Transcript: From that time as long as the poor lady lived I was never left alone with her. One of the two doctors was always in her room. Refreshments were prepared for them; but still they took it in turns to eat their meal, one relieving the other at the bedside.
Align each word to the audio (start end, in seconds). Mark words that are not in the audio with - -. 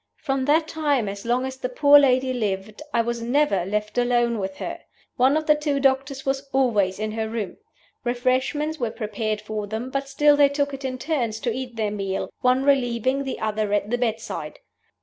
From 0.17 0.45
that 0.45 0.67
time 0.67 1.07
as 1.07 1.25
long 1.27 1.45
as 1.45 1.57
the 1.57 1.69
poor 1.69 1.99
lady 1.99 2.33
lived 2.33 2.81
I 2.91 3.03
was 3.03 3.21
never 3.21 3.65
left 3.67 3.99
alone 3.99 4.39
with 4.39 4.57
her. 4.57 4.79
One 5.15 5.37
of 5.37 5.45
the 5.45 5.53
two 5.53 5.79
doctors 5.79 6.25
was 6.25 6.49
always 6.51 6.97
in 6.97 7.11
her 7.11 7.29
room. 7.29 7.57
Refreshments 8.03 8.79
were 8.79 8.89
prepared 8.89 9.41
for 9.41 9.67
them; 9.67 9.91
but 9.91 10.09
still 10.09 10.35
they 10.35 10.49
took 10.49 10.73
it 10.73 10.83
in 10.83 10.97
turns 10.97 11.39
to 11.41 11.53
eat 11.53 11.75
their 11.75 11.91
meal, 11.91 12.31
one 12.41 12.63
relieving 12.63 13.25
the 13.25 13.37
other 13.39 13.73
at 13.73 13.91
the 13.91 13.97
bedside. 13.99 14.57